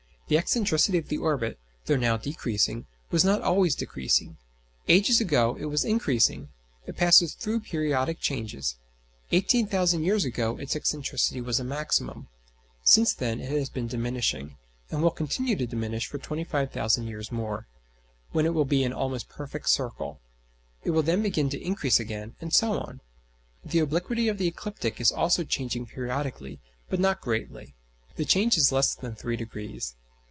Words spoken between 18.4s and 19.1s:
it will be an